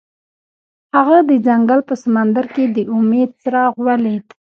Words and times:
هغه 0.95 1.17
د 1.29 1.31
ځنګل 1.45 1.79
په 1.89 1.95
سمندر 2.03 2.45
کې 2.53 2.63
د 2.75 2.77
امید 2.95 3.29
څراغ 3.41 3.73
ولید. 3.87 4.25